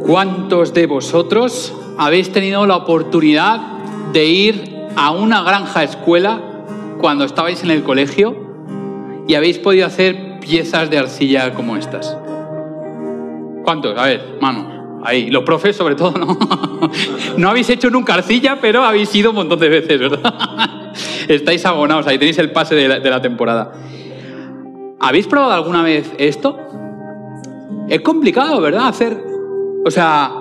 [0.00, 3.60] ¿Cuántos de vosotros habéis tenido la oportunidad
[4.12, 6.40] de ir a una granja escuela
[7.00, 8.34] cuando estabais en el colegio
[9.28, 12.16] y habéis podido hacer piezas de arcilla como estas?
[13.62, 13.96] ¿Cuántos?
[13.98, 14.66] A ver, manos.
[15.04, 16.36] Ahí, los profes sobre todo, ¿no?
[17.36, 20.92] no habéis hecho nunca arcilla, pero habéis ido un montón de veces, ¿verdad?
[21.28, 23.72] Estáis abonados, ahí tenéis el pase de la, de la temporada.
[24.98, 26.58] ¿Habéis probado alguna vez esto?
[27.88, 28.88] Es complicado, ¿verdad?
[28.88, 29.29] Hacer...
[29.84, 30.32] O sea,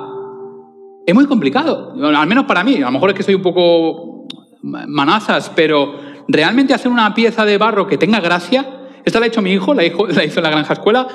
[1.06, 2.78] es muy complicado, al menos para mí.
[2.78, 4.28] A lo mejor es que soy un poco
[4.62, 5.96] manazas, pero
[6.28, 8.66] realmente hacer una pieza de barro que tenga gracia,
[9.06, 11.08] esta la ha hecho mi hijo, la hizo, en la granja escuela,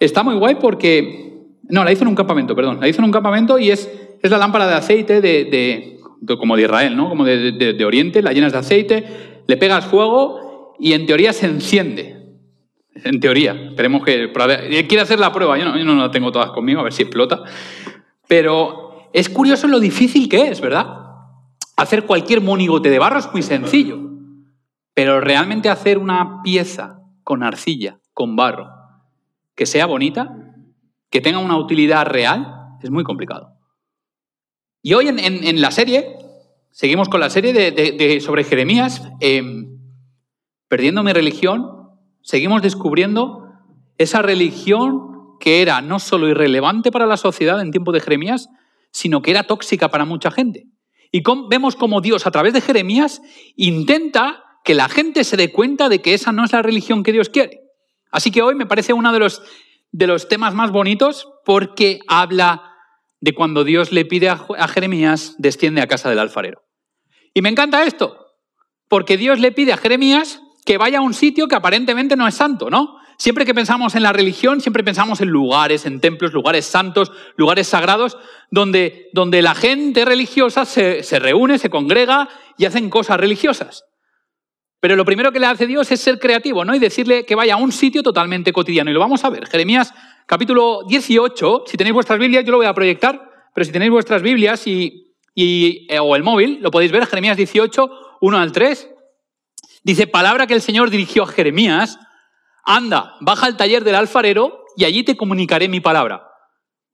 [0.00, 1.30] está muy guay porque...
[1.68, 2.78] No, la hizo en un campamento, perdón.
[2.80, 3.88] La hizo en un campamento y es,
[4.20, 5.92] es la lámpara de aceite de
[6.38, 7.08] como de Israel, ¿no?
[7.08, 9.04] Como de, de Oriente, la llenas de aceite,
[9.46, 12.21] le pegas fuego y en teoría se enciende.
[12.94, 14.30] En teoría, esperemos que...
[14.86, 17.02] Quiere hacer la prueba, yo no, yo no la tengo todas conmigo, a ver si
[17.02, 17.42] explota.
[18.28, 20.86] Pero es curioso lo difícil que es, ¿verdad?
[21.76, 23.98] Hacer cualquier monigote de barro es muy sencillo,
[24.94, 28.68] pero realmente hacer una pieza con arcilla, con barro,
[29.54, 30.36] que sea bonita,
[31.10, 33.56] que tenga una utilidad real, es muy complicado.
[34.82, 36.16] Y hoy en, la serie,
[36.70, 39.42] seguimos con la serie de sobre Jeremías, eh,
[40.68, 41.81] perdiendo mi religión,
[42.22, 43.48] seguimos descubriendo
[43.98, 48.48] esa religión que era no solo irrelevante para la sociedad en tiempo de Jeremías,
[48.90, 50.66] sino que era tóxica para mucha gente.
[51.10, 53.20] Y vemos como Dios, a través de Jeremías,
[53.56, 57.12] intenta que la gente se dé cuenta de que esa no es la religión que
[57.12, 57.60] Dios quiere.
[58.10, 59.42] Así que hoy me parece uno de los,
[59.90, 62.70] de los temas más bonitos porque habla
[63.20, 66.62] de cuando Dios le pide a Jeremías, desciende a casa del alfarero.
[67.34, 68.26] Y me encanta esto,
[68.88, 72.34] porque Dios le pide a Jeremías que vaya a un sitio que aparentemente no es
[72.34, 72.96] santo, ¿no?
[73.18, 77.68] Siempre que pensamos en la religión, siempre pensamos en lugares, en templos, lugares santos, lugares
[77.68, 78.18] sagrados,
[78.50, 82.28] donde, donde la gente religiosa se, se reúne, se congrega
[82.58, 83.84] y hacen cosas religiosas.
[84.80, 86.74] Pero lo primero que le hace Dios es ser creativo, ¿no?
[86.74, 88.90] Y decirle que vaya a un sitio totalmente cotidiano.
[88.90, 89.46] Y lo vamos a ver.
[89.46, 89.94] Jeremías
[90.26, 94.22] capítulo 18, si tenéis vuestras Biblias, yo lo voy a proyectar, pero si tenéis vuestras
[94.22, 97.90] Biblias y, y, eh, o el móvil, lo podéis ver, Jeremías 18,
[98.20, 98.90] 1 al 3.
[99.84, 101.98] Dice, palabra que el Señor dirigió a Jeremías,
[102.64, 106.28] anda, baja al taller del alfarero y allí te comunicaré mi palabra.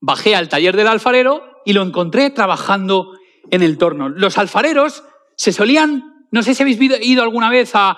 [0.01, 3.11] Bajé al taller del alfarero y lo encontré trabajando
[3.51, 4.09] en el torno.
[4.09, 5.03] Los alfareros
[5.35, 7.97] se solían, no sé si habéis ido alguna vez a,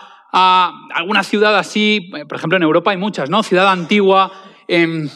[0.94, 3.44] alguna ciudad así, por ejemplo en Europa hay muchas, ¿no?
[3.44, 4.32] Ciudad antigua,
[4.68, 5.10] eh,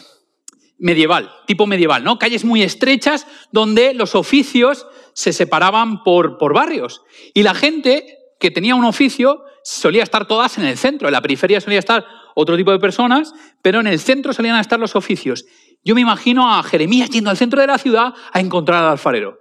[0.78, 2.18] medieval, tipo medieval, ¿no?
[2.18, 7.02] Calles muy estrechas donde los oficios se separaban por, por barrios.
[7.32, 11.20] Y la gente que tenía un oficio solía estar todas en el centro, en la
[11.20, 12.06] periferia solía estar
[12.36, 15.44] otro tipo de personas, pero en el centro solían estar los oficios.
[15.84, 19.38] Yo me imagino a Jeremías yendo al centro de la ciudad a encontrar al alfarero.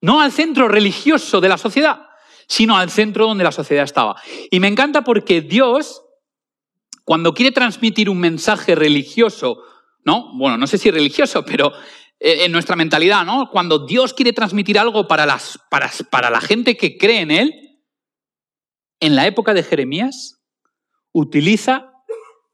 [0.00, 2.02] No al centro religioso de la sociedad,
[2.46, 4.22] sino al centro donde la sociedad estaba.
[4.52, 6.02] Y me encanta porque Dios,
[7.04, 9.58] cuando quiere transmitir un mensaje religioso,
[10.04, 10.32] ¿no?
[10.34, 11.72] Bueno, no sé si religioso, pero
[12.20, 13.50] en nuestra mentalidad, ¿no?
[13.50, 17.67] Cuando Dios quiere transmitir algo para, las, para, para la gente que cree en Él,
[19.00, 20.40] en la época de Jeremías,
[21.12, 21.92] utiliza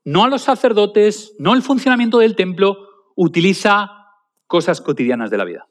[0.04, 2.76] no a los sacerdotes, no el funcionamiento del templo,
[3.16, 3.90] utiliza
[4.46, 5.66] cosas cotidianas de la vida.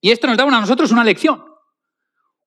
[0.00, 1.44] Y esto nos da a nosotros una lección.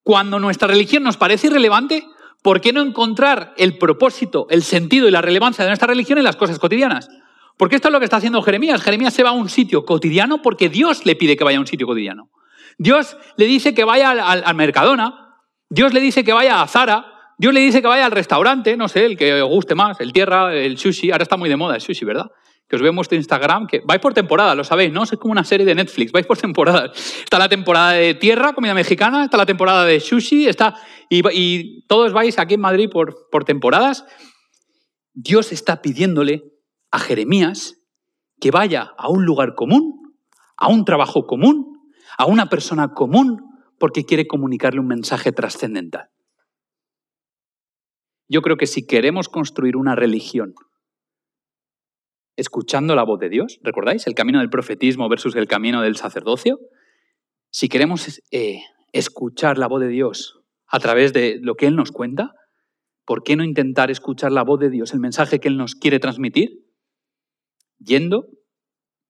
[0.04, 2.06] Cuando nuestra religión nos parece irrelevante,
[2.44, 6.26] ¿por qué no encontrar el propósito, el sentido y la relevancia de nuestra religión en
[6.26, 7.10] las cosas cotidianas?
[7.58, 8.82] Porque esto es lo que está haciendo Jeremías.
[8.82, 11.68] Jeremías se va a un sitio cotidiano porque Dios le pide que vaya a un
[11.68, 12.30] sitio cotidiano.
[12.78, 15.25] Dios le dice que vaya al, al, Mercadona,
[15.70, 17.06] Dios le dice que vaya a Zara,
[17.38, 20.14] Dios le dice que vaya al restaurante, no sé, el que os guste más, el
[20.14, 22.28] tierra, el sushi, ahora está muy de moda el sushi, ¿verdad?
[22.68, 25.04] Que os veo en vuestro Instagram, que vais por temporada, lo sabéis, ¿no?
[25.04, 26.92] Es como una serie de Netflix, vais por temporada.
[26.96, 30.76] Está la temporada de tierra, comida mexicana, está la temporada de sushi, está,
[31.10, 34.06] y, y todos vais aquí en Madrid por, por temporadas.
[35.14, 36.44] Dios está pidiéndole
[36.92, 37.76] a Jeremías
[38.40, 40.16] que vaya a un lugar común,
[40.58, 41.80] a un trabajo común,
[42.18, 43.55] a una persona común,
[43.86, 46.10] porque quiere comunicarle un mensaje trascendental.
[48.28, 50.56] Yo creo que si queremos construir una religión
[52.36, 54.08] escuchando la voz de Dios, ¿recordáis?
[54.08, 56.58] El camino del profetismo versus el camino del sacerdocio.
[57.52, 58.62] Si queremos eh,
[58.92, 62.34] escuchar la voz de Dios a través de lo que Él nos cuenta,
[63.06, 66.00] ¿por qué no intentar escuchar la voz de Dios, el mensaje que Él nos quiere
[66.00, 66.66] transmitir,
[67.78, 68.30] yendo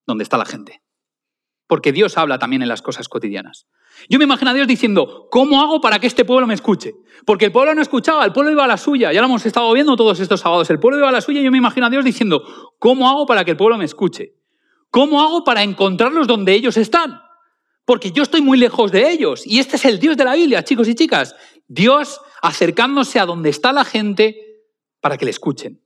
[0.05, 0.81] donde está la gente?
[1.65, 3.69] Porque Dios habla también en las cosas cotidianas.
[4.09, 6.93] Yo me imagino a Dios diciendo, ¿cómo hago para que este pueblo me escuche?
[7.25, 9.71] Porque el pueblo no escuchaba, el pueblo iba a la suya, ya lo hemos estado
[9.73, 11.89] viendo todos estos sábados, el pueblo iba a la suya y yo me imagino a
[11.89, 12.43] Dios diciendo,
[12.79, 14.35] ¿cómo hago para que el pueblo me escuche?
[14.91, 17.19] ¿Cómo hago para encontrarlos donde ellos están?
[17.85, 19.45] Porque yo estoy muy lejos de ellos.
[19.45, 21.35] Y este es el Dios de la Biblia, chicos y chicas.
[21.67, 24.37] Dios acercándose a donde está la gente
[25.01, 25.83] para que le escuchen.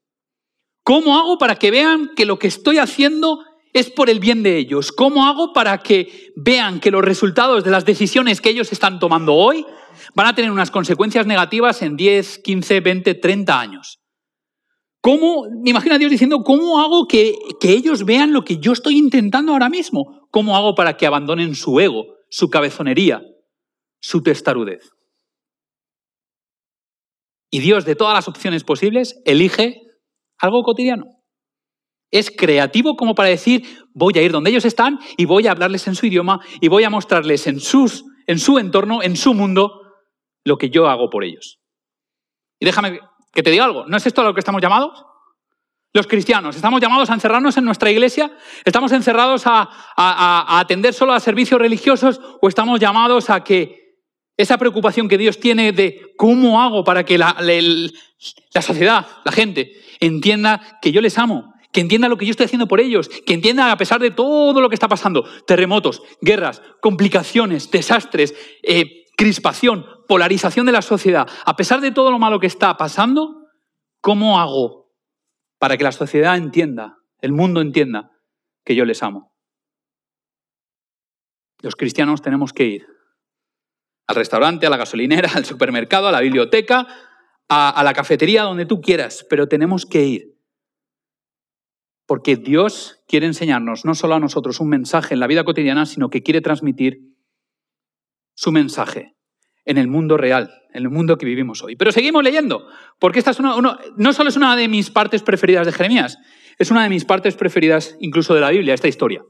[0.83, 4.57] ¿Cómo hago para que vean que lo que estoy haciendo es por el bien de
[4.57, 4.91] ellos?
[4.91, 9.35] ¿Cómo hago para que vean que los resultados de las decisiones que ellos están tomando
[9.35, 9.65] hoy
[10.15, 13.99] van a tener unas consecuencias negativas en 10, 15, 20, 30 años?
[15.01, 18.73] ¿Cómo, me imagino a Dios diciendo, ¿cómo hago que, que ellos vean lo que yo
[18.73, 20.27] estoy intentando ahora mismo?
[20.29, 23.21] ¿Cómo hago para que abandonen su ego, su cabezonería,
[24.01, 24.91] su testarudez?
[27.49, 29.81] Y Dios, de todas las opciones posibles, elige
[30.37, 31.18] algo cotidiano.
[32.11, 35.87] Es creativo como para decir, voy a ir donde ellos están y voy a hablarles
[35.87, 39.81] en su idioma y voy a mostrarles en, sus, en su entorno, en su mundo,
[40.43, 41.59] lo que yo hago por ellos.
[42.59, 42.99] Y déjame
[43.31, 45.05] que te diga algo, ¿no es esto a lo que estamos llamados?
[45.93, 48.31] Los cristianos, ¿estamos llamados a encerrarnos en nuestra iglesia?
[48.63, 53.89] ¿Estamos encerrados a, a atender solo a servicios religiosos o estamos llamados a que
[54.39, 59.73] esa preocupación que Dios tiene de cómo hago para que la, la, sociedad, la gente,
[59.99, 63.33] entienda que yo les amo, que entienda lo que yo estoy haciendo por ellos, que
[63.33, 69.85] entienda a pesar de todo lo que está pasando, terremotos, guerras, complicaciones, desastres, eh, crispación,
[70.07, 73.47] polarización de la sociedad, a pesar de todo lo malo que está pasando,
[74.01, 74.91] ¿cómo hago
[75.59, 78.11] para que la sociedad entienda, el mundo entienda
[78.63, 79.33] que yo les amo?
[81.61, 82.87] Los cristianos tenemos que ir
[84.07, 86.87] al restaurante, a la gasolinera, al supermercado, a la biblioteca,
[87.47, 90.38] a, la cafetería, donde tú quieras, pero tenemos que ir.
[92.09, 96.09] Porque Dios quiere enseñarnos no solo a nosotros un mensaje en la vida cotidiana, sino
[96.09, 97.01] que quiere transmitir
[98.33, 99.15] su mensaje
[99.63, 101.75] en el mundo real, en el mundo que vivimos hoy.
[101.75, 102.65] Pero seguimos leyendo,
[102.97, 106.17] porque esta es no solo es una de mis partes preferidas de Jeremías,
[106.57, 109.21] es una de mis partes preferidas incluso de la Biblia, esta historia.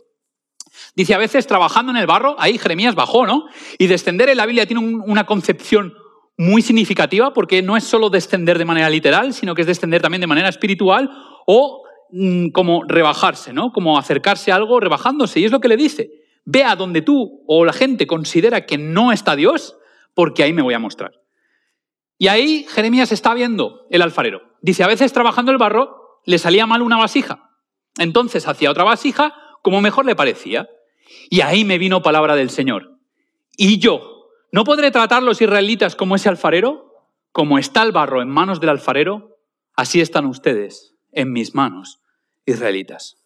[0.96, 3.48] Dice, a veces trabajando en el barro, ahí Jeremías bajó, ¿no?
[3.78, 5.96] Y descender en la Biblia tiene una concepción
[6.38, 10.22] muy significativa porque no es solo descender de manera literal, sino que es descender también
[10.22, 11.12] de manera espiritual
[11.46, 13.72] o mm, como rebajarse, ¿no?
[13.72, 15.40] Como acercarse a algo rebajándose.
[15.40, 16.12] Y es lo que le dice.
[16.46, 19.78] Ve a donde tú o la gente considera que no está Dios,
[20.14, 21.20] porque ahí me voy a mostrar.
[22.18, 24.42] Y ahí Jeremías está viendo el alfarero.
[24.62, 27.52] Dice, a veces trabajando el barro le salía mal una vasija.
[27.98, 30.68] Entonces hacía otra vasija como mejor le parecía.
[31.30, 32.98] Y ahí me vino palabra del Señor.
[33.56, 36.94] Y yo, ¿no podré tratar los israelitas como ese alfarero?
[37.32, 39.38] Como está el barro en manos del alfarero,
[39.76, 41.99] así están ustedes en mis manos,
[42.50, 43.18] israelitas.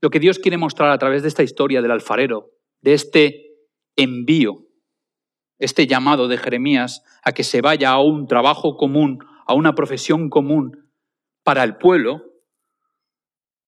[0.00, 2.50] Lo que Dios quiere mostrar a través de esta historia del alfarero,
[2.80, 3.52] de este
[3.96, 4.66] envío,
[5.58, 10.28] este llamado de Jeremías a que se vaya a un trabajo común, a una profesión
[10.28, 10.90] común
[11.44, 12.32] para el pueblo,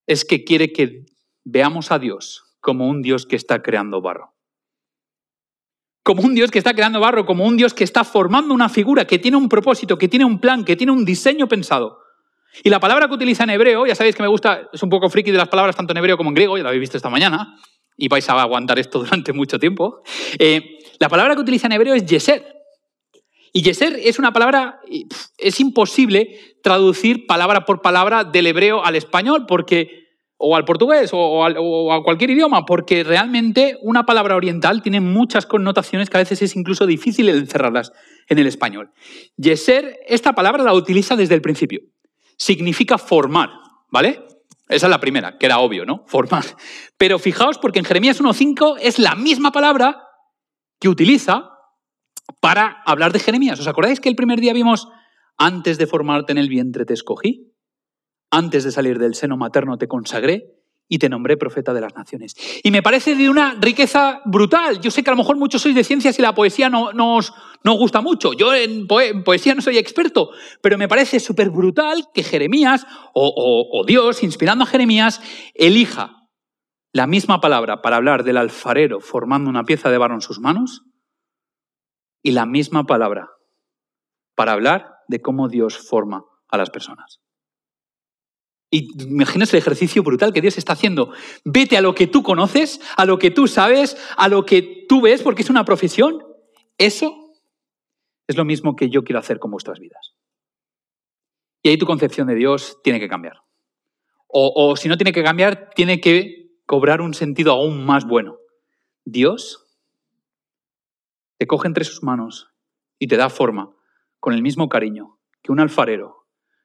[0.07, 1.07] es que quiere que
[1.45, 4.35] veamos a Dios como un Dios que está creando barro.
[6.03, 9.07] Como un Dios que está creando barro, como un Dios que está formando una figura,
[9.07, 12.04] que tiene un propósito, que tiene un plan, que tiene un diseño pensado.
[12.63, 15.09] Y la palabra que utiliza en hebreo, ya sabéis que me gusta, es un poco
[15.11, 17.11] friki de las palabras tanto en hebreo como en griego, ya lo habéis visto esta
[17.11, 17.57] mañana,
[17.97, 20.03] y vais a aguantar esto durante mucho tiempo.
[20.39, 22.45] Eh, la palabra que utiliza en hebreo es yeser.
[23.53, 24.81] Y yeser es una palabra,
[25.39, 30.05] es imposible traducir palabra por palabra del hebreo al español, porque
[30.37, 36.11] o al portugués o, a, cualquier idioma, porque realmente una palabra oriental tiene muchas connotaciones
[36.11, 37.93] que a veces es incluso difícil encerrarlas
[38.29, 38.91] en el español.
[39.37, 41.81] Yeser, esta palabra la utiliza desde el principio.
[42.37, 43.51] Significa formar,
[43.91, 44.27] ¿vale?
[44.69, 46.05] Esa es la primera, que era obvio, ¿no?
[46.07, 46.45] Formar.
[46.97, 50.03] Pero fijaos, porque en Jeremías 1.5 es la misma palabra
[50.81, 51.51] que utiliza
[52.41, 53.61] para hablar de Jeremías.
[53.61, 54.89] ¿Os acordáis que el primer día vimos,
[55.37, 57.53] antes de formarte en el vientre te escogí?
[58.31, 60.54] Antes de salir del seno materno te consagré
[60.89, 62.35] y te nombré profeta de las naciones.
[62.63, 64.81] Y me parece de una riqueza brutal.
[64.81, 67.33] Yo sé que a lo mejor muchos sois de ciencias y la poesía no, os,
[67.63, 68.33] gusta mucho.
[68.33, 73.85] Yo en, poesía no soy experto, pero me parece súper brutal que Jeremías o, o
[73.85, 75.21] Dios, inspirando a Jeremías,
[75.55, 76.29] elija
[76.93, 80.85] la misma palabra para hablar del alfarero formando una pieza de barro en sus manos
[82.23, 83.31] y la misma palabra
[84.37, 87.24] para hablar de cómo Dios forma a las personas.
[88.75, 91.13] Y imaginas el ejercicio brutal que Dios está haciendo.
[91.45, 95.01] Vete a lo que tú conoces, a lo que tú sabes, a lo que tú
[95.01, 96.25] ves, porque es una profesión.
[96.77, 97.37] Eso
[98.27, 100.17] es lo mismo que yo quiero hacer con vuestras vidas.
[101.63, 103.43] Y ahí tu concepción de Dios tiene que cambiar.
[104.27, 108.39] O, o si no tiene que cambiar, tiene que cobrar un sentido aún más bueno.
[109.05, 109.69] Dios
[111.39, 112.49] te coge entre sus manos
[112.99, 113.73] y te da forma
[114.19, 116.24] con el mismo cariño que un alfarero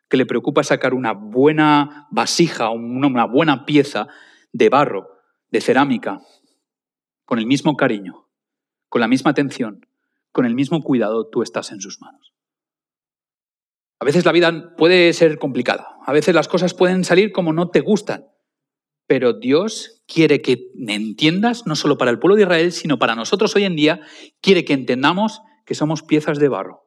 [0.10, 4.08] que le preocupa sacar una buena vasija, una buena pieza
[4.52, 5.08] de barro,
[5.52, 6.22] de cerámica,
[7.26, 8.28] con el mismo cariño,
[8.90, 9.86] con la misma atención,
[10.32, 12.34] con el mismo cuidado, tú estás en sus manos.
[14.00, 17.70] A veces la vida puede ser complicada, a veces las cosas pueden salir como no
[17.70, 18.26] te gustan,
[19.06, 23.56] pero Dios quiere que entiendas, no solo para el pueblo de Israel, sino para nosotros
[23.56, 24.02] hoy en día,
[24.42, 26.84] quiere que entendamos que somos piezas de barro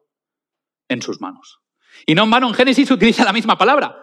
[0.89, 1.62] en sus manos.
[2.05, 3.97] Y no en vano en Génesis utiliza la misma palabra.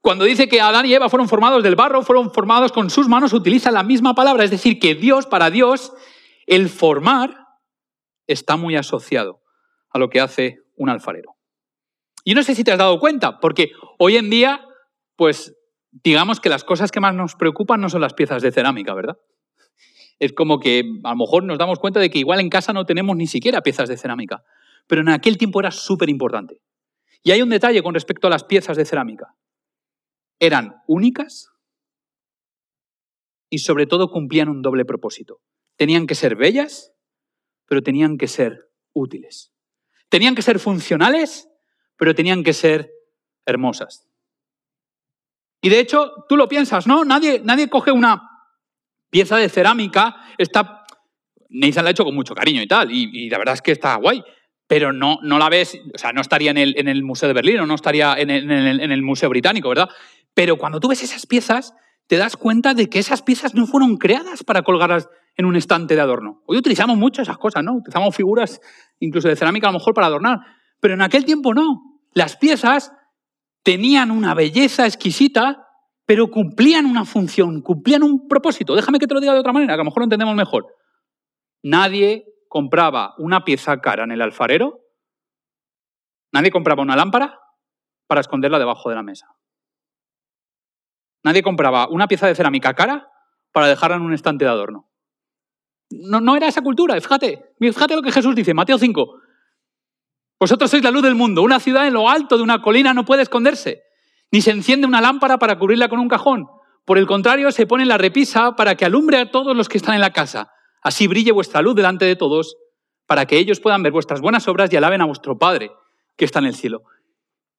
[0.00, 3.32] Cuando dice que Adán y Eva fueron formados del barro, fueron formados con sus manos,
[3.32, 4.44] utiliza la misma palabra.
[4.44, 5.92] Es decir, que Dios, para Dios,
[6.46, 7.36] el formar
[8.26, 9.42] está muy asociado
[9.90, 11.36] a lo que hace un alfarero.
[12.24, 14.66] Y no sé si te has dado cuenta, porque hoy en día,
[15.16, 15.54] pues
[15.90, 19.18] digamos que las cosas que más nos preocupan no son las piezas de cerámica, ¿verdad?
[20.18, 22.84] Es como que a lo mejor nos damos cuenta de que igual en casa no
[22.84, 24.44] tenemos ni siquiera piezas de cerámica,
[24.86, 26.60] pero en aquel tiempo era súper importante.
[27.22, 29.34] Y hay un detalle con respecto a las piezas de cerámica.
[30.38, 31.50] Eran únicas
[33.50, 35.40] y sobre todo cumplían un doble propósito.
[35.76, 36.92] Tenían que ser bellas,
[37.66, 39.52] pero tenían que ser útiles.
[40.08, 41.50] Tenían que ser funcionales
[42.00, 42.90] pero tenían que ser
[43.44, 44.08] hermosas.
[45.60, 47.04] Y de hecho, tú lo piensas, ¿no?
[47.04, 48.22] Nadie, nadie coge una
[49.10, 50.86] pieza de cerámica, está...
[51.50, 53.96] Nathan la ha hecho con mucho cariño y tal, y, la verdad es que está
[53.96, 54.24] guay,
[54.70, 57.32] pero no, no la ves, o sea, no estaría en el, en el Museo de
[57.32, 59.88] Berlín o no estaría en el, en el Museo Británico, ¿verdad?
[60.32, 61.74] Pero cuando tú ves esas piezas,
[62.06, 65.96] te das cuenta de que esas piezas no fueron creadas para colgarlas en un estante
[65.96, 66.44] de adorno.
[66.46, 67.78] Hoy utilizamos mucho esas cosas, ¿no?
[67.78, 68.60] Utilizamos figuras
[69.00, 70.38] incluso de cerámica a lo mejor para adornar,
[70.78, 71.98] pero en aquel tiempo no.
[72.14, 72.92] Las piezas
[73.64, 75.66] tenían una belleza exquisita,
[76.06, 78.76] pero cumplían una función, cumplían un propósito.
[78.76, 80.66] Déjame que te lo diga de otra manera, que a lo mejor lo entendemos mejor.
[81.60, 84.80] Nadie compraba una pieza cara en el alfarero,
[86.32, 87.38] nadie compraba una lámpara
[88.08, 89.28] para esconderla debajo de la mesa.
[91.22, 93.08] Nadie compraba una pieza de cerámica cara
[93.52, 94.90] para dejarla en un estante de adorno.
[95.90, 99.20] No, no era esa cultura, fíjate, fíjate lo que Jesús dice, Mateo 5.
[100.40, 101.42] Vosotros sois la luz del mundo.
[101.42, 103.84] Una ciudad en lo alto de una colina no puede esconderse,
[104.32, 106.48] ni se enciende una lámpara para cubrirla con un cajón.
[106.84, 109.94] Por el contrario, se pone la repisa para que alumbre a todos los que están
[109.94, 110.50] en la casa.
[110.82, 112.56] Así brille vuestra luz delante de todos,
[113.06, 115.70] para que ellos puedan ver vuestras buenas obras y alaben a vuestro Padre
[116.16, 116.82] que está en el cielo.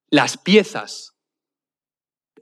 [0.10, 1.12] Las piezas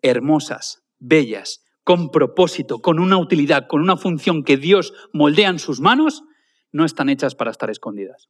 [0.02, 5.82] hermosas, bellas, con propósito, con una utilidad, con una función que Dios moldea en sus
[5.82, 6.24] manos,
[6.72, 8.30] no están hechas para estar escondidas.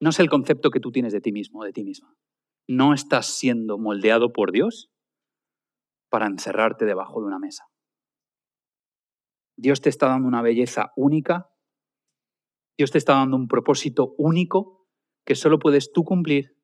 [0.00, 2.14] No es el concepto que tú tienes de ti mismo de ti misma.
[2.68, 4.90] No estás siendo moldeado por Dios
[6.08, 7.64] para encerrarte debajo de una mesa.
[9.56, 11.50] Dios te está dando una belleza única.
[12.76, 14.86] Dios te está dando un propósito único
[15.24, 16.56] que solo puedes tú cumplir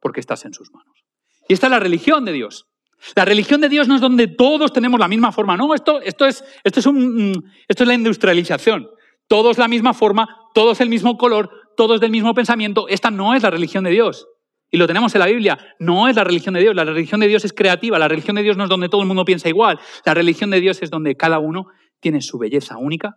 [0.00, 1.04] porque estás en sus manos.
[1.48, 2.68] Y esta es la religión de Dios.
[3.14, 5.56] La religión de Dios no es donde todos tenemos la misma forma.
[5.56, 8.88] No, esto, esto, es, esto, es, un, esto es la industrialización.
[9.28, 13.42] Todos la misma forma, todos el mismo color, todos del mismo pensamiento, esta no es
[13.42, 14.28] la religión de Dios.
[14.70, 15.58] Y lo tenemos en la Biblia.
[15.78, 16.74] No es la religión de Dios.
[16.74, 17.98] La religión de Dios es creativa.
[17.98, 19.78] La religión de Dios no es donde todo el mundo piensa igual.
[20.04, 21.66] La religión de Dios es donde cada uno
[22.06, 23.16] tiene su belleza única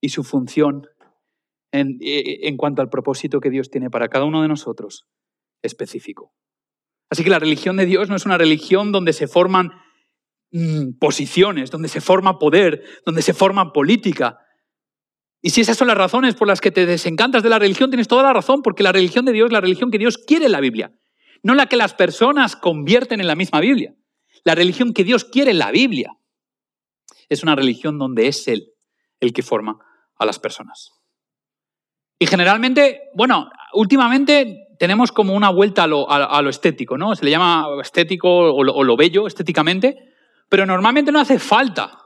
[0.00, 0.86] y su función
[1.72, 5.04] en, eh, en cuanto al propósito que Dios tiene para cada uno de nosotros
[5.60, 6.32] específico.
[7.10, 9.72] Así que la religión de Dios no es una religión donde se forman
[10.52, 14.38] mm, posiciones, donde se forma poder, donde se forma política,
[15.42, 18.08] y si esas son las razones por las que te desencantas de la religión, tienes
[18.08, 20.52] toda la razón, porque la religión de Dios es la religión que Dios quiere en
[20.52, 20.94] la Biblia,
[21.42, 23.94] no la que las personas convierten en la misma Biblia.
[24.44, 26.16] La religión que Dios quiere en la Biblia
[27.32, 28.72] es una religión donde es Él
[29.20, 29.78] el que forma
[30.18, 30.90] a las personas.
[32.18, 37.14] Y generalmente, bueno, últimamente tenemos como una vuelta a lo, estético, ¿no?
[37.14, 39.96] Se le llama estético o lo bello estéticamente,
[40.48, 41.98] pero normalmente no hace falta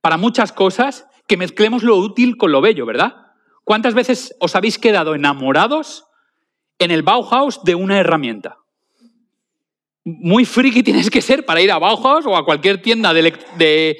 [0.00, 3.14] para muchas cosas que mezclemos lo útil con lo bello, ¿verdad?
[3.64, 6.04] ¿Cuántas veces os habéis quedado enamorados
[6.78, 8.58] en el Bauhaus de una herramienta?
[10.04, 13.98] Muy friki tienes que ser para ir a Bauhaus o a cualquier tienda de,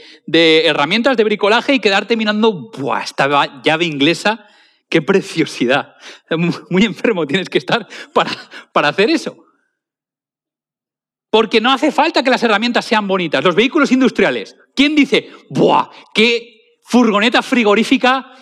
[0.65, 3.03] herramientas de bricolaje y quedarte mirando, ¡buah!
[3.03, 4.47] Esta llave inglesa,
[4.89, 5.95] qué preciosidad.
[6.71, 8.31] Muy enfermo tienes que estar para,
[8.73, 9.45] para hacer eso.
[11.31, 13.45] Porque no hace falta que las herramientas sean bonitas.
[13.45, 14.57] Los vehículos industriales.
[14.75, 15.91] ¿Quién dice, ¡buah!
[16.15, 18.33] ¡Qué furgoneta frigorífica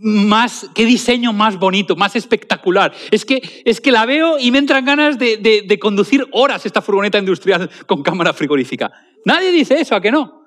[0.00, 2.94] más, qué diseño más bonito, más espectacular.
[3.10, 6.82] Es que, es que la veo y me entran ganas de, de, conducir horas esta
[6.82, 8.92] furgoneta industrial con cámara frigorífica.
[9.24, 10.46] Nadie dice eso, ¿a que no?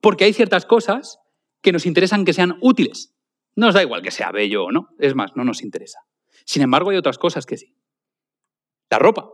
[0.00, 1.18] Porque hay ciertas cosas
[1.60, 3.14] que nos interesan que sean útiles.
[3.54, 6.00] No nos da igual que sea bello o no, es más, no nos interesa.
[6.44, 7.74] Sin embargo, hay otras cosas que sí.
[8.90, 9.28] La ropa.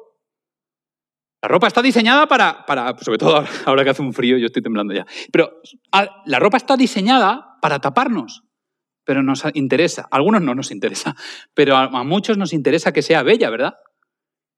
[1.40, 4.62] La ropa está diseñada para, para sobre todo ahora, que hace un frío, yo estoy
[4.62, 5.60] temblando ya, pero
[6.26, 8.42] la ropa está diseñada para taparnos,
[9.08, 11.16] pero nos interesa, a algunos no nos interesa,
[11.54, 13.78] pero a, muchos nos interesa que sea bella, ¿verdad?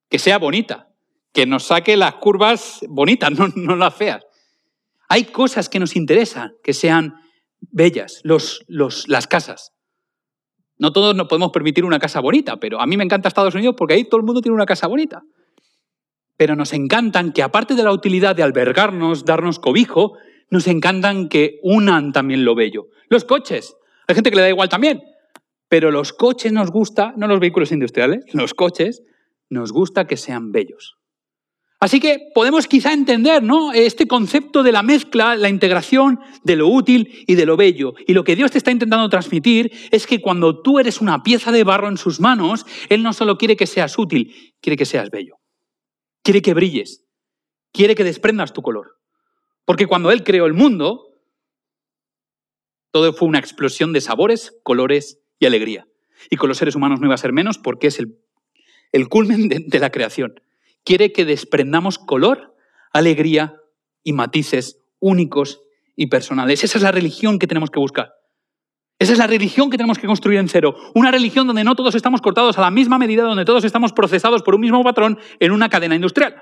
[0.09, 0.89] Que sea bonita,
[1.31, 4.25] que nos saque las curvas bonitas, no, no las feas.
[5.07, 7.15] Hay cosas que nos interesan que sean
[7.61, 9.71] bellas, los, los, las casas.
[10.77, 13.75] No todos nos podemos permitir una casa bonita, pero a mí me encanta Estados Unidos
[13.77, 15.23] porque ahí todo el mundo tiene una casa bonita
[16.35, 20.17] pero nos encantan que aparte de la utilidad de albergarnos, darnos cobijo,
[20.49, 22.87] nos encantan que unan también lo bello.
[23.09, 23.75] Los coches,
[24.11, 25.01] hay gente que le da igual también,
[25.67, 29.03] pero los coches nos gusta, no los vehículos industriales, los coches
[29.49, 30.97] nos gusta que sean bellos.
[31.79, 33.73] Así que podemos quizá entender ¿no?
[33.73, 37.95] este concepto de la mezcla, la integración de lo útil y de lo bello.
[38.05, 41.51] Y lo que Dios te está intentando transmitir es que cuando tú eres una pieza
[41.51, 45.09] de barro en sus manos, Él no solo quiere que seas útil, quiere que seas
[45.09, 45.37] bello.
[46.21, 47.03] Quiere que brilles.
[47.73, 48.97] Quiere que desprendas tu color.
[49.65, 51.10] Porque cuando Él creó el mundo,
[52.91, 55.87] todo fue una explosión de sabores, colores y alegría.
[56.29, 59.63] Y con los seres humanos no iba a ser menos porque es el, culmen de,
[59.65, 60.41] de la creación.
[60.83, 62.55] Quiere que desprendamos color,
[62.93, 63.57] alegría
[64.03, 65.61] y matices únicos
[65.95, 66.63] y personales.
[66.63, 68.13] Esa es la religión que tenemos que buscar.
[68.99, 70.75] Esa es la religión que tenemos que construir en cero.
[70.93, 74.43] Una religión donde no todos estamos cortados a la misma medida, donde todos estamos procesados
[74.43, 76.39] por un mismo patrón en una cadena industrial.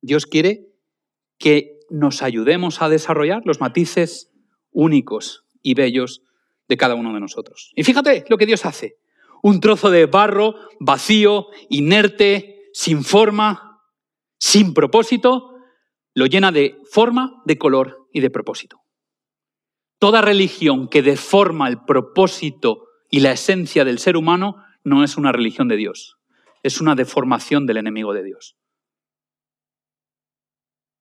[0.00, 0.68] Dios quiere
[1.38, 4.30] que nos ayudemos a desarrollar los matices
[4.72, 6.22] únicos y bellos
[6.68, 7.72] de cada uno de nosotros.
[7.74, 8.96] Y fíjate lo que Dios hace.
[9.42, 13.82] Un trozo de barro vacío, inerte, sin forma,
[14.38, 15.54] sin propósito,
[16.14, 18.80] lo llena de forma, de color y de propósito.
[19.98, 25.32] Toda religión que deforma el propósito y la esencia del ser humano no es una
[25.32, 26.16] religión de Dios,
[26.62, 28.56] es una deformación del enemigo de Dios.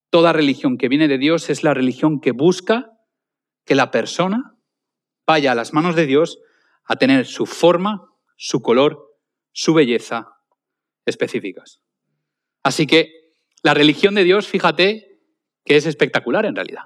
[0.10, 2.92] Toda religión que viene de Dios es la religión que busca
[3.66, 4.56] que la persona
[5.28, 6.40] vaya a las manos de Dios
[6.86, 9.16] a tener su forma, su color,
[9.52, 10.40] su belleza
[11.06, 11.82] específicas.
[12.64, 15.22] Así que la religión de Dios, fíjate,
[15.64, 16.84] que es espectacular en realidad.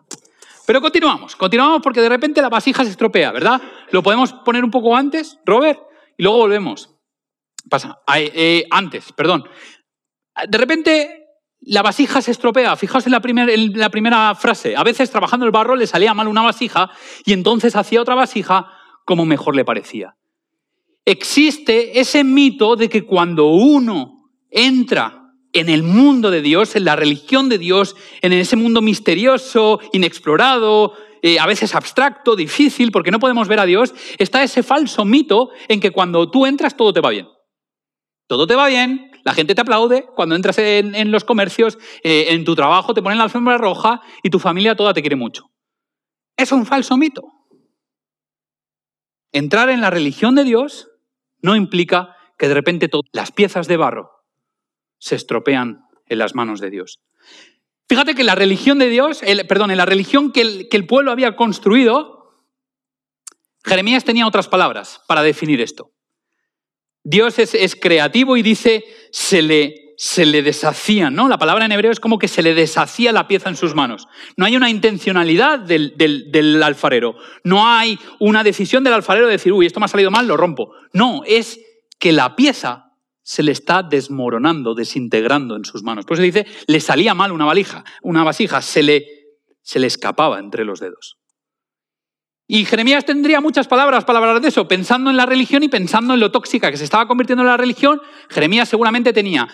[0.65, 3.61] Pero continuamos, continuamos porque de repente la vasija se estropea, ¿verdad?
[3.91, 5.79] Lo podemos poner un poco antes, Robert,
[6.17, 6.89] y luego volvemos.
[7.69, 9.45] Pasa, eh, antes, perdón.
[10.47, 11.22] De repente
[11.65, 12.75] la vasija se estropea.
[12.75, 14.75] Fijaos en la, primera frase.
[14.75, 16.91] A veces trabajando el barro le salía mal una vasija
[17.25, 18.71] y entonces hacía otra vasija
[19.05, 20.15] como mejor le parecía.
[21.05, 26.95] Existe ese mito de que cuando uno entra en el mundo de Dios, en la
[26.95, 33.19] religión de Dios, en ese mundo misterioso, inexplorado, eh, a veces abstracto, difícil, porque no
[33.19, 37.01] podemos ver a Dios, está ese falso mito en que cuando tú entras todo te
[37.01, 37.27] va bien.
[38.27, 42.43] Todo te va bien, la gente te aplaude, cuando entras en, los comercios, eh, en
[42.43, 45.49] tu trabajo te ponen la alfombra roja y tu familia toda te quiere mucho.
[46.35, 47.23] Es un falso mito.
[49.31, 50.89] Entrar en la religión de Dios
[51.41, 54.11] no implica que de repente todas las piezas de barro
[54.99, 57.01] se estropean en las manos de Dios.
[57.87, 61.11] Fíjate que la religión de Dios, perdón, en la religión que el, que el pueblo
[61.11, 62.43] había construido,
[63.63, 65.91] Jeremías tenía otras palabras para definir esto.
[67.03, 71.27] Dios es, creativo y dice, se le, se le deshacía, ¿no?
[71.27, 74.07] La palabra en hebreo es como que se le deshacía la pieza en sus manos.
[74.37, 77.15] No hay una intencionalidad del, alfarero.
[77.43, 80.37] No hay una decisión del alfarero de decir, uy, esto me ha salido mal, lo
[80.37, 80.71] rompo.
[80.93, 81.59] No, es
[81.99, 86.05] que la pieza se le está desmoronando, desintegrando en sus manos.
[86.05, 89.05] Pues se dice, le salía mal una valija, una vasija, se le,
[89.61, 91.17] se le escapaba entre los dedos.
[92.53, 96.13] Y Jeremías tendría muchas palabras para hablar de eso, pensando en la religión y pensando
[96.13, 99.47] en lo tóxica que se estaba convirtiendo en la religión, Jeremías seguramente tenía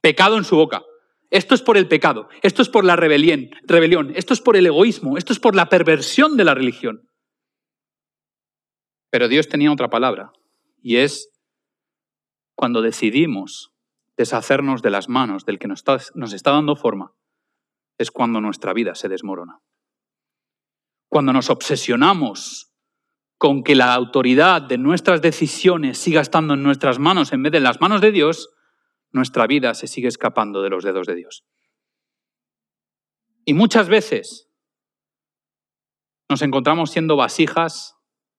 [0.00, 0.84] pecado en su boca.
[1.30, 4.64] Esto es por el pecado, esto es por la rebelión, rebelión, esto es por el
[4.64, 7.10] egoísmo, esto es por la perversión de la religión.
[9.10, 10.30] Pero Dios tenía otra palabra,
[10.80, 11.32] y es
[12.54, 13.72] cuando decidimos
[14.16, 17.12] deshacernos de las manos del que nos está, nos está dando forma,
[17.98, 19.58] es cuando nuestra vida se desmorona.
[21.10, 22.72] Cuando nos obsesionamos
[23.36, 27.58] con que la autoridad de nuestras decisiones siga estando en nuestras manos en vez de
[27.58, 28.50] en las manos de Dios,
[29.10, 31.44] nuestra vida se sigue escapando de los dedos de Dios.
[33.44, 34.48] Y muchas veces
[36.28, 37.96] nos encontramos siendo vasijas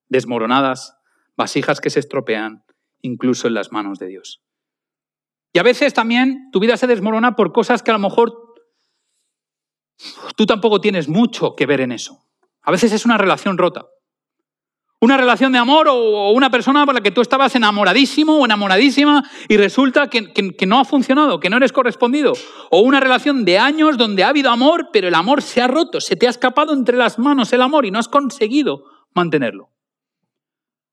[0.07, 0.97] desmoronadas,
[1.35, 2.63] vasijas que se estropean,
[3.01, 4.41] incluso en las manos de Dios.
[5.51, 8.55] Y a veces también tu vida se desmorona por cosas que a lo mejor
[10.37, 12.30] tú tampoco tienes mucho que ver en eso.
[12.63, 13.85] A veces es una relación rota.
[15.03, 19.27] Una relación de amor o una persona por la que tú estabas enamoradísimo o enamoradísima
[19.49, 22.33] y resulta que, que, no ha funcionado, que no eres correspondido.
[22.69, 25.99] O una relación de años donde ha habido amor, pero el amor se ha roto,
[25.99, 28.83] se te ha escapado entre las manos el amor y no has conseguido
[29.15, 29.71] mantenerlo.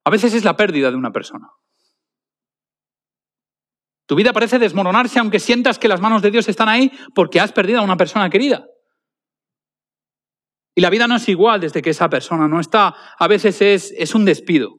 [0.05, 1.51] A veces es la pérdida de una persona.
[4.07, 7.53] Tu vida parece desmoronarse aunque sientas que las manos de Dios están ahí porque has
[7.53, 8.67] perdido a una persona querida.
[10.79, 12.95] Y la vida no es igual desde que esa persona no está.
[13.19, 14.77] A veces es, es un despido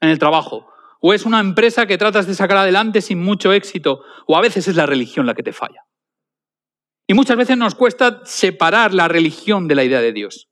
[0.00, 0.66] en el trabajo.
[0.98, 4.00] O es una empresa que tratas de sacar adelante sin mucho éxito.
[4.26, 5.84] O a veces es la religión la que te falla.
[7.06, 10.48] Y muchas veces nos cuesta separar la religión de la idea de Dios.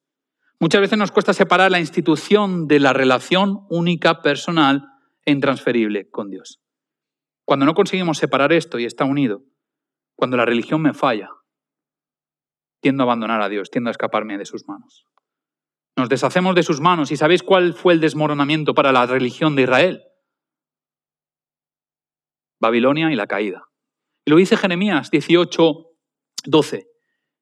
[0.58, 4.84] Muchas veces nos cuesta separar la institución de la relación única, personal
[5.24, 6.60] e intransferible con Dios.
[7.46, 9.44] Cuando no conseguimos separar esto y está unido,
[10.14, 11.30] cuando la religión me falla,
[12.80, 15.06] tiendo a abandonar a Dios, tiendo a escaparme de sus manos.
[15.96, 19.62] Nos deshacemos de sus manos y ¿sabéis cuál fue el desmoronamiento para la religión de
[19.62, 20.02] Israel?
[22.60, 23.64] Babilonia y la caída.
[24.24, 25.62] Y lo dice Jeremías 18,
[26.44, 26.86] 12.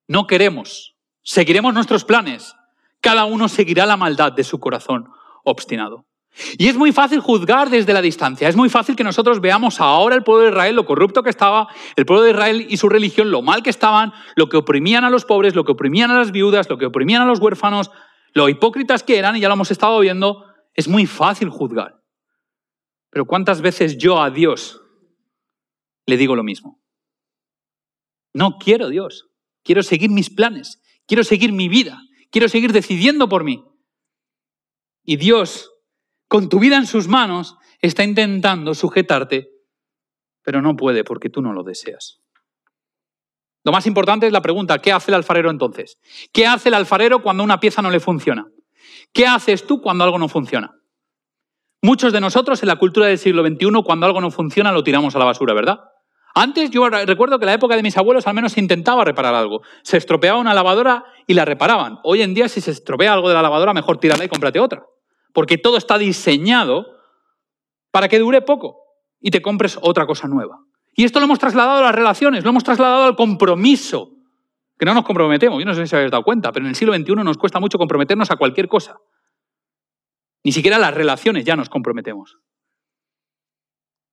[0.09, 2.55] No queremos, seguiremos nuestros planes,
[3.01, 5.09] cada uno seguirá la maldad de su corazón
[5.45, 6.08] obstinado.
[6.57, 8.49] Y es muy fácil juzgar desde la distancia.
[8.49, 11.69] Es muy fácil que nosotros veamos ahora el pueblo de Israel, lo corrupto que estaba,
[11.97, 15.11] el pueblo de Israel y su religión, lo mal que estaban, lo que oprimían a
[15.11, 17.91] los pobres, lo que oprimían a las viudas, lo que oprimían a los huérfanos,
[18.35, 20.45] lo hipócritas que eran, y ya lo hemos estado viendo.
[20.75, 21.97] Es muy fácil juzgar.
[23.11, 24.81] Pero ¿cuántas veces yo a Dios
[26.07, 26.81] le digo lo mismo?
[28.33, 29.29] No quiero Dios.
[29.65, 30.81] Quiero seguir mis planes.
[31.07, 32.01] Quiero seguir mi vida.
[32.31, 33.65] Quiero seguir decidiendo por mí.
[35.03, 35.71] Y Dios
[36.29, 39.49] con tu vida en sus manos, está intentando sujetarte,
[40.43, 42.21] pero no puede porque tú no lo deseas.
[43.65, 45.99] Lo más importante es la pregunta, ¿qué hace el alfarero entonces?
[46.33, 48.47] ¿Qué hace el alfarero cuando una pieza no le funciona?
[49.13, 50.75] ¿Qué haces tú cuando algo no funciona?
[51.83, 55.15] Muchos de nosotros en la cultura del siglo XXI, cuando algo no funciona, lo tiramos
[55.15, 55.79] a la basura, ¿verdad?
[56.35, 59.35] Antes yo recuerdo que en la época de mis abuelos al menos se intentaba reparar
[59.35, 59.63] algo.
[59.83, 61.99] Se estropeaba una lavadora y la reparaban.
[62.05, 64.85] Hoy en día si se estropea algo de la lavadora, mejor tírala y cómprate otra
[65.33, 66.87] porque todo está diseñado
[67.91, 68.79] para que dure poco
[69.21, 70.61] y te compres otra cosa nueva.
[70.95, 74.11] Y esto lo hemos trasladado a las relaciones, lo hemos trasladado al compromiso,
[74.79, 75.59] que no nos comprometemos.
[75.59, 77.79] Yo no sé si habéis dado cuenta, pero en el siglo XXI nos cuesta mucho
[77.79, 78.99] comprometernos a cualquier cosa.
[80.45, 82.39] Ni siquiera las relaciones ya nos comprometemos.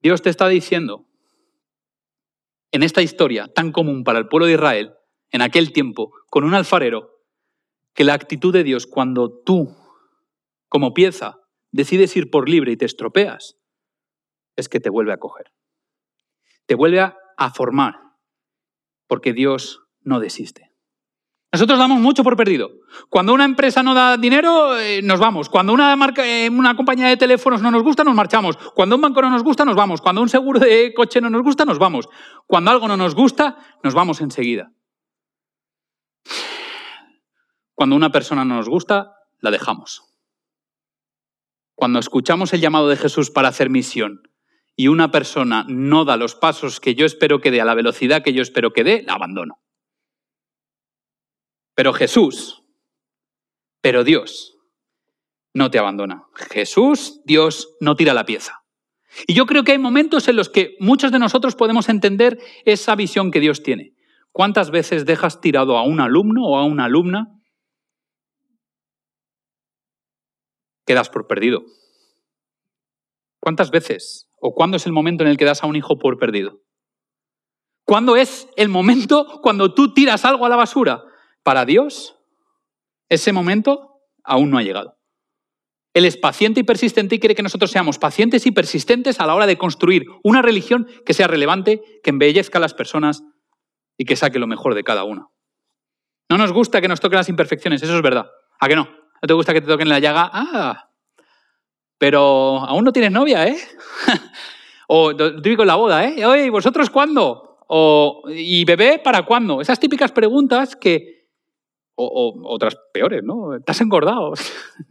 [0.01, 1.05] Dios te está diciendo,
[2.71, 4.93] en esta historia tan común para el pueblo de Israel,
[5.31, 7.21] en aquel tiempo, con un alfarero,
[7.93, 9.75] que la actitud de Dios cuando tú
[10.69, 11.37] como pieza,
[11.71, 13.57] decides ir por libre y te estropeas,
[14.55, 15.51] es que te vuelve a coger.
[16.65, 17.95] Te vuelve a formar,
[19.07, 20.75] porque Dios no desiste.
[21.55, 22.71] Nosotros damos mucho por perdido.
[23.09, 25.47] Cuando una empresa no da dinero, eh, nos vamos.
[25.47, 28.57] Cuando una, marca, eh, una compañía de teléfonos no nos gusta, nos marchamos.
[28.57, 30.01] Cuando un banco no nos gusta, nos vamos.
[30.01, 32.09] Cuando un seguro de coche no nos gusta, nos vamos.
[32.45, 34.73] Cuando algo no nos gusta, nos vamos enseguida.
[37.73, 40.04] Cuando una persona no nos gusta, la dejamos.
[41.75, 44.21] Cuando escuchamos el llamado de Jesús para hacer misión
[44.75, 48.23] y una persona no da los pasos que yo espero que dé a la velocidad
[48.23, 49.59] que yo espero que dé, la abandono.
[51.75, 52.63] Pero Jesús,
[53.81, 54.57] pero Dios,
[55.53, 56.23] no te abandona.
[56.33, 58.63] Jesús, Dios, no tira la pieza.
[59.27, 62.95] Y yo creo que hay momentos en los que muchos de nosotros podemos entender esa
[62.95, 63.93] visión que Dios tiene.
[64.31, 67.34] ¿Cuántas veces dejas tirado a un alumno o a una alumna
[70.85, 71.63] quedas por perdido.
[73.39, 76.17] ¿Cuántas veces o cuándo es el momento en el que das a un hijo por
[76.17, 76.61] perdido?
[77.85, 81.03] ¿Cuándo es el momento cuando tú tiras algo a la basura?
[81.43, 82.17] Para Dios,
[83.09, 84.97] ese momento aún no ha llegado.
[85.93, 89.35] Él es paciente y persistente y quiere que nosotros seamos pacientes y persistentes a la
[89.35, 93.23] hora de construir una religión que sea relevante, que embellezca a las personas
[93.97, 95.27] y que saque lo mejor de cada una.
[96.29, 98.25] No nos gusta que nos toquen las imperfecciones, eso es verdad.
[98.59, 98.89] ¿A qué no?
[99.25, 100.29] ¿No te gusta que te toquen la llaga?
[100.31, 100.91] Ah,
[101.97, 103.57] pero aún no tienes novia, ¿eh?
[104.87, 106.23] o típico en la boda, ¿eh?
[106.27, 107.57] Oye, ¿vosotros cuándo?
[107.67, 109.61] O, ¿Y bebé para cuándo?
[109.61, 111.25] Esas típicas preguntas que...
[111.95, 113.55] O, otras peores, ¿no?
[113.55, 114.33] Estás engordado.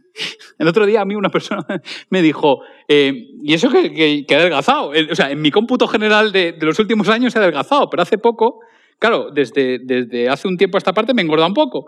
[0.59, 1.65] El otro día a mí una persona
[2.09, 4.91] me dijo, eh, ¿y eso que, que, he adelgazado?
[5.09, 8.17] O sea, en mi cómputo general de, de, los últimos años he adelgazado, pero hace
[8.17, 8.59] poco,
[8.99, 11.87] claro, desde, desde hace un tiempo a esta parte me he engordado un poco.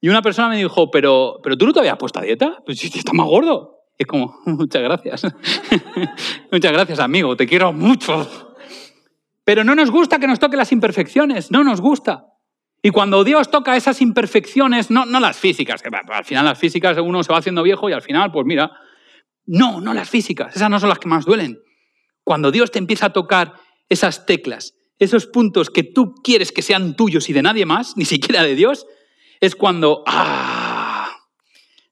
[0.00, 2.78] Y una persona me dijo, pero, pero tú no te habías puesto a dieta, pues
[2.78, 3.78] si estás más gordo.
[3.98, 5.22] Y es como, muchas gracias.
[6.52, 8.54] muchas gracias, amigo, te quiero mucho.
[9.44, 12.26] Pero no nos gusta que nos toque las imperfecciones, no nos gusta.
[12.82, 16.96] Y cuando Dios toca esas imperfecciones, no, no las físicas, que al final las físicas
[16.98, 18.70] uno se va haciendo viejo y al final, pues mira,
[19.46, 21.58] No, no las físicas, esas no son las que más duelen.
[22.22, 23.54] Cuando Dios te empieza a tocar
[23.88, 28.04] esas teclas, esos puntos que tú quieres que sean tuyos y de nadie más, ni
[28.04, 28.86] siquiera de Dios,
[29.40, 31.16] es cuando ¡ah!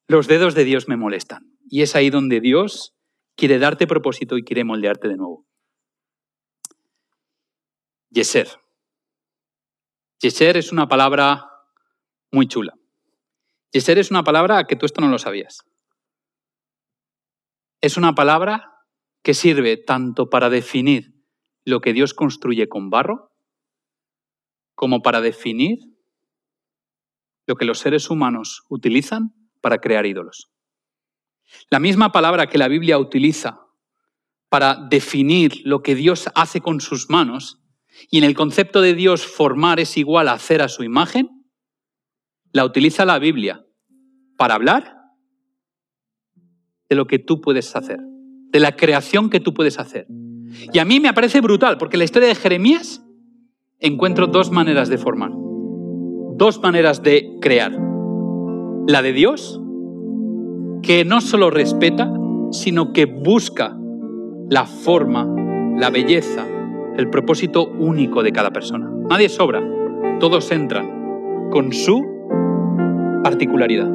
[0.08, 1.56] los dedos de Dios me molestan.
[1.68, 2.94] Y es ahí donde Dios
[3.36, 5.46] quiere darte propósito y quiere moldearte de nuevo.
[8.10, 8.48] Yeser.
[10.20, 11.50] Yeser es una palabra
[12.32, 12.74] muy chula.
[13.72, 15.64] Yeser es una palabra que tú esto no lo sabías.
[17.80, 18.72] Es una palabra
[19.22, 21.14] que sirve tanto para definir
[21.64, 23.32] lo que Dios construye con barro,
[24.74, 25.95] como para definir
[27.46, 30.50] lo que los seres humanos utilizan para crear ídolos.
[31.70, 33.60] La misma palabra que la Biblia utiliza
[34.48, 37.62] para definir lo que Dios hace con sus manos,
[38.10, 41.28] y en el concepto de Dios formar es igual a hacer a su imagen,
[42.52, 43.64] la utiliza la Biblia
[44.36, 44.96] para hablar
[46.88, 47.98] de lo que tú puedes hacer,
[48.50, 50.06] de la creación que tú puedes hacer.
[50.72, 53.02] Y a mí me parece brutal, porque en la historia de Jeremías
[53.78, 55.32] encuentro dos maneras de formar,
[56.36, 57.72] dos maneras de crear.
[58.86, 59.60] La de Dios,
[60.82, 62.12] que no solo respeta,
[62.50, 63.76] sino que busca
[64.48, 65.26] la forma,
[65.78, 66.44] la belleza,
[66.96, 68.90] el propósito único de cada persona.
[69.08, 69.62] Nadie sobra,
[70.20, 72.04] todos entran con su
[73.24, 73.88] particularidad.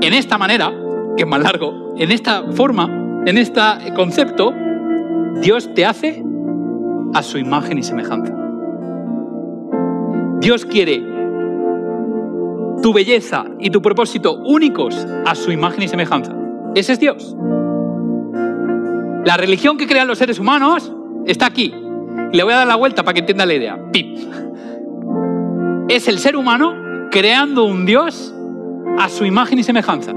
[0.00, 0.72] En esta manera,
[1.16, 3.60] que es más largo, en esta forma, en este
[3.94, 4.52] concepto,
[5.40, 6.22] Dios te hace
[7.14, 8.47] a su imagen y semejanza.
[10.40, 11.02] Dios quiere
[12.82, 14.94] tu belleza y tu propósito únicos
[15.26, 16.34] a su imagen y semejanza.
[16.74, 17.36] Ese es Dios.
[19.24, 20.92] La religión que crean los seres humanos
[21.26, 21.74] está aquí.
[22.32, 23.78] Le voy a dar la vuelta para que entienda la idea.
[23.92, 24.16] Pip.
[25.88, 26.74] Es el ser humano
[27.10, 28.34] creando un Dios
[28.98, 30.12] a su imagen y semejanza.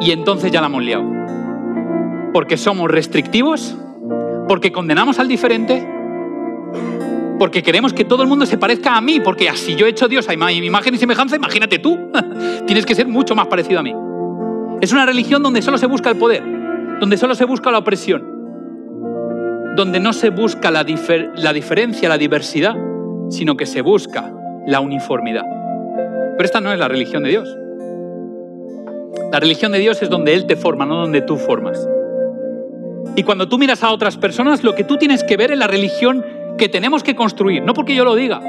[0.00, 1.04] Y entonces ya la hemos liado.
[2.32, 3.76] Porque somos restrictivos,
[4.48, 5.86] porque condenamos al diferente,
[7.38, 10.08] porque queremos que todo el mundo se parezca a mí, porque así yo he hecho
[10.08, 12.10] Dios a mi imagen y semejanza, imagínate tú.
[12.66, 13.94] Tienes que ser mucho más parecido a mí.
[14.80, 16.42] Es una religión donde solo se busca el poder,
[17.00, 18.22] donde solo se busca la opresión,
[19.76, 20.84] donde no se busca la,
[21.36, 22.74] la diferencia, la diversidad,
[23.30, 24.32] sino que se busca
[24.66, 25.44] la uniformidad.
[26.36, 27.56] Pero esta no es la religión de Dios.
[29.32, 31.88] La religión de Dios es donde Él te forma, no donde tú formas.
[33.16, 35.66] Y cuando tú miras a otras personas, lo que tú tienes que ver es la
[35.66, 36.24] religión
[36.56, 38.40] que tenemos que construir, no porque yo lo diga,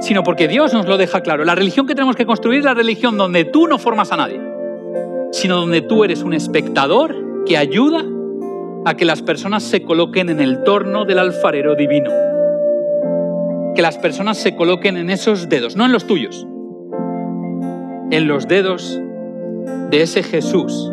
[0.00, 1.44] sino porque Dios nos lo deja claro.
[1.44, 4.40] La religión que tenemos que construir es la religión donde tú no formas a nadie,
[5.32, 8.04] sino donde tú eres un espectador que ayuda
[8.84, 12.10] a que las personas se coloquen en el torno del alfarero divino.
[13.74, 16.46] Que las personas se coloquen en esos dedos, no en los tuyos,
[18.10, 19.00] en los dedos
[19.90, 20.90] de ese Jesús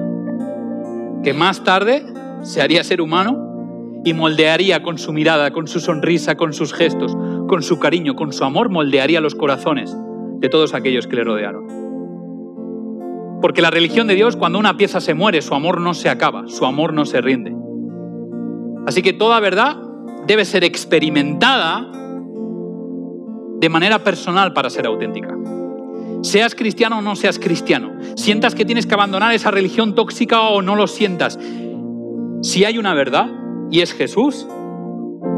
[1.24, 2.04] que más tarde
[2.42, 3.51] se haría ser humano
[4.04, 7.16] y moldearía con su mirada, con su sonrisa, con sus gestos,
[7.48, 9.96] con su cariño, con su amor, moldearía los corazones
[10.40, 11.82] de todos aquellos que le rodearon.
[13.42, 16.48] Porque la religión de Dios, cuando una pieza se muere, su amor no se acaba,
[16.48, 17.56] su amor no se rinde.
[18.88, 19.78] Así que toda verdad
[20.26, 21.88] debe ser experimentada
[23.60, 25.36] de manera personal para ser auténtica.
[26.24, 30.62] Seas cristiano o no seas cristiano, sientas que tienes que abandonar esa religión tóxica o
[30.62, 31.40] no lo sientas.
[32.42, 33.28] Si hay una verdad
[33.72, 34.46] y es Jesús,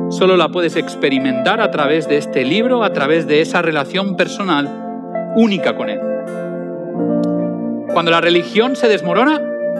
[0.09, 5.33] solo la puedes experimentar a través de este libro, a través de esa relación personal
[5.35, 5.99] única con Él.
[7.93, 9.39] Cuando la religión se desmorona,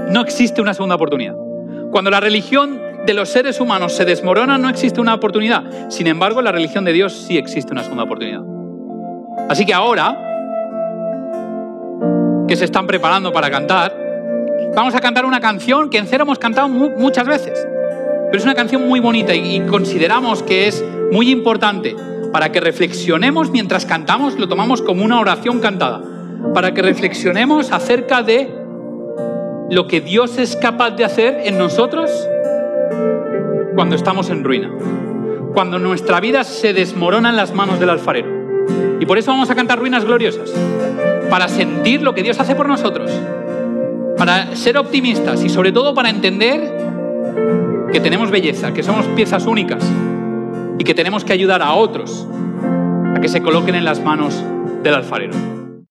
[0.09, 1.35] no existe una segunda oportunidad.
[1.91, 5.89] Cuando la religión de los seres humanos se desmorona, no existe una oportunidad.
[5.89, 8.41] Sin embargo, la religión de Dios sí existe una segunda oportunidad.
[9.49, 10.19] Así que ahora
[12.47, 13.97] que se están preparando para cantar,
[14.75, 17.67] vamos a cantar una canción que en cero hemos cantado muchas veces.
[18.33, 21.95] Pero es una canción muy bonita y consideramos que es muy importante
[22.31, 26.01] para que reflexionemos mientras cantamos, lo tomamos como una oración cantada,
[26.51, 28.51] para que reflexionemos acerca de
[29.69, 32.09] lo que Dios es capaz de hacer en nosotros
[33.75, 34.71] cuando estamos en ruina,
[35.53, 38.97] cuando nuestra vida se desmorona en las manos del alfarero.
[38.99, 40.51] Y por eso vamos a cantar ruinas gloriosas
[41.29, 43.11] para sentir lo que Dios hace por nosotros,
[44.17, 49.83] para ser optimistas y sobre todo para entender que tenemos belleza, que somos piezas únicas
[50.79, 52.27] y que tenemos que ayudar a otros
[53.15, 54.43] a que se coloquen en las manos
[54.81, 55.62] del alfarero.